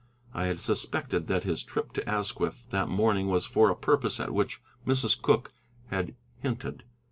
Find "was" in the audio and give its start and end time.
3.27-3.45